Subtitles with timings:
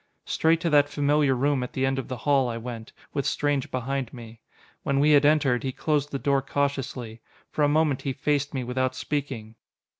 [0.25, 3.69] Straight to that familiar room at the end of the hall I went, with Strange
[3.69, 4.41] behind me.
[4.81, 7.21] When we had entered, he closed the door cautiously.
[7.51, 9.57] For a moment he faced me without speaking.